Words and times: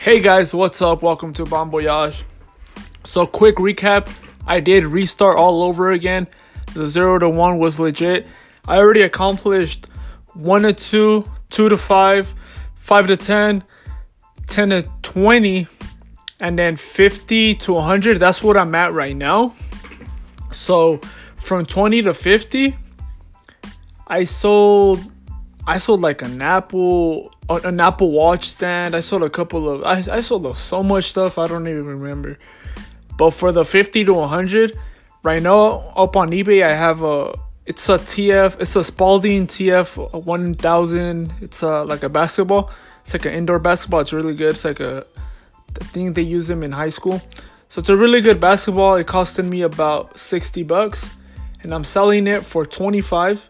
Hey 0.00 0.20
guys, 0.20 0.54
what's 0.54 0.80
up? 0.80 1.02
Welcome 1.02 1.34
to 1.34 1.44
Bon 1.44 1.70
Voyage. 1.70 2.24
So, 3.04 3.26
quick 3.26 3.56
recap 3.56 4.08
I 4.46 4.60
did 4.60 4.84
restart 4.84 5.36
all 5.36 5.64
over 5.64 5.90
again. 5.90 6.28
The 6.72 6.86
0 6.86 7.18
to 7.18 7.28
1 7.28 7.58
was 7.58 7.80
legit. 7.80 8.24
I 8.68 8.76
already 8.76 9.02
accomplished 9.02 9.88
1 10.34 10.62
to 10.62 10.72
2, 10.72 11.24
2 11.50 11.68
to 11.68 11.76
5, 11.76 12.34
5 12.76 13.06
to 13.08 13.16
10, 13.16 13.64
10 14.46 14.70
to 14.70 14.88
20, 15.02 15.66
and 16.38 16.56
then 16.56 16.76
50 16.76 17.56
to 17.56 17.72
100. 17.72 18.20
That's 18.20 18.40
what 18.40 18.56
I'm 18.56 18.76
at 18.76 18.92
right 18.92 19.16
now. 19.16 19.56
So, 20.52 21.00
from 21.38 21.66
20 21.66 22.02
to 22.02 22.14
50, 22.14 22.76
I 24.06 24.22
sold 24.22 25.00
I 25.68 25.76
sold 25.76 26.00
like 26.00 26.22
an 26.22 26.40
Apple 26.40 27.30
an 27.50 27.78
Apple 27.78 28.10
Watch 28.10 28.48
stand. 28.48 28.96
I 28.96 29.00
sold 29.00 29.22
a 29.22 29.28
couple 29.28 29.68
of 29.68 29.84
I, 29.84 30.02
I 30.10 30.22
sold 30.22 30.56
so 30.56 30.82
much 30.82 31.10
stuff 31.10 31.36
I 31.36 31.46
don't 31.46 31.68
even 31.68 31.84
remember. 31.84 32.38
But 33.18 33.32
for 33.32 33.52
the 33.52 33.66
50 33.66 34.04
to 34.04 34.14
100, 34.14 34.78
right 35.22 35.42
now 35.42 35.92
up 35.94 36.16
on 36.16 36.30
eBay 36.30 36.64
I 36.64 36.74
have 36.74 37.02
a 37.02 37.38
it's 37.66 37.86
a 37.90 37.98
TF 37.98 38.58
it's 38.62 38.76
a 38.76 38.82
Spalding 38.82 39.46
TF 39.46 40.24
1000. 40.24 41.34
It's 41.42 41.60
a 41.60 41.84
like 41.84 42.02
a 42.02 42.08
basketball. 42.08 42.70
It's 43.04 43.12
like 43.12 43.26
an 43.26 43.34
indoor 43.34 43.58
basketball. 43.58 44.00
It's 44.00 44.14
really 44.14 44.34
good. 44.34 44.54
It's 44.54 44.64
like 44.64 44.80
a 44.80 45.04
I 45.78 45.84
think 45.84 46.14
they 46.14 46.22
use 46.22 46.48
them 46.48 46.62
in 46.62 46.72
high 46.72 46.88
school. 46.88 47.20
So 47.68 47.80
it's 47.80 47.90
a 47.90 47.96
really 47.96 48.22
good 48.22 48.40
basketball. 48.40 48.94
It 48.94 49.06
costed 49.06 49.46
me 49.46 49.60
about 49.60 50.18
60 50.18 50.62
bucks 50.62 51.14
and 51.62 51.74
I'm 51.74 51.84
selling 51.84 52.26
it 52.26 52.42
for 52.42 52.64
25 52.64 53.46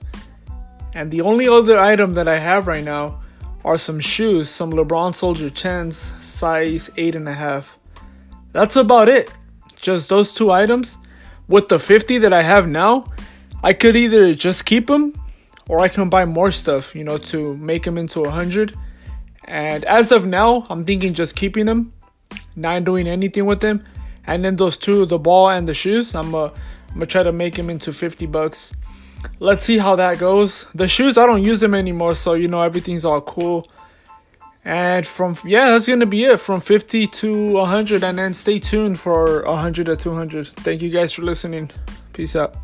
and 0.94 1.10
the 1.10 1.20
only 1.20 1.48
other 1.48 1.78
item 1.78 2.14
that 2.14 2.28
I 2.28 2.38
have 2.38 2.66
right 2.66 2.84
now 2.84 3.20
are 3.64 3.78
some 3.78 4.00
shoes, 4.00 4.48
some 4.48 4.72
LeBron 4.72 5.14
Soldier 5.14 5.50
10s, 5.50 5.94
size 6.22 6.88
8.5. 6.96 7.66
That's 8.52 8.76
about 8.76 9.08
it. 9.08 9.32
Just 9.76 10.08
those 10.08 10.32
two 10.32 10.50
items. 10.50 10.96
With 11.48 11.68
the 11.68 11.78
50 11.78 12.18
that 12.18 12.32
I 12.32 12.42
have 12.42 12.68
now, 12.68 13.06
I 13.62 13.72
could 13.72 13.96
either 13.96 14.34
just 14.34 14.64
keep 14.64 14.86
them 14.86 15.12
or 15.68 15.80
I 15.80 15.88
can 15.88 16.08
buy 16.08 16.24
more 16.24 16.50
stuff, 16.50 16.94
you 16.94 17.04
know, 17.04 17.18
to 17.18 17.56
make 17.56 17.84
them 17.84 17.98
into 17.98 18.20
100. 18.20 18.74
And 19.44 19.84
as 19.84 20.12
of 20.12 20.26
now, 20.26 20.66
I'm 20.70 20.84
thinking 20.84 21.14
just 21.14 21.36
keeping 21.36 21.66
them, 21.66 21.92
not 22.56 22.84
doing 22.84 23.06
anything 23.06 23.46
with 23.46 23.60
them. 23.60 23.84
And 24.26 24.44
then 24.44 24.56
those 24.56 24.76
two, 24.76 25.06
the 25.06 25.18
ball 25.18 25.50
and 25.50 25.66
the 25.66 25.74
shoes, 25.74 26.14
I'm 26.14 26.34
uh, 26.34 26.50
I'm 26.90 26.94
gonna 26.94 27.06
try 27.06 27.22
to 27.22 27.32
make 27.32 27.54
them 27.54 27.70
into 27.70 27.92
50 27.92 28.26
bucks 28.26 28.72
let's 29.40 29.64
see 29.64 29.78
how 29.78 29.96
that 29.96 30.18
goes. 30.18 30.66
The 30.74 30.88
shoes, 30.88 31.16
I 31.16 31.26
don't 31.26 31.44
use 31.44 31.60
them 31.60 31.74
anymore, 31.74 32.14
so 32.14 32.34
you 32.34 32.48
know 32.48 32.62
everything's 32.62 33.04
all 33.04 33.20
cool. 33.20 33.66
And 34.64 35.06
from 35.06 35.36
yeah, 35.44 35.70
that's 35.70 35.86
gonna 35.86 36.06
be 36.06 36.24
it 36.24 36.40
from 36.40 36.60
50 36.60 37.06
to 37.06 37.52
100, 37.52 38.04
and 38.04 38.18
then 38.18 38.34
stay 38.34 38.58
tuned 38.58 38.98
for 38.98 39.44
100 39.44 39.86
to 39.86 39.96
200. 39.96 40.48
Thank 40.48 40.82
you 40.82 40.90
guys 40.90 41.12
for 41.12 41.22
listening. 41.22 41.70
Peace 42.12 42.36
out. 42.36 42.54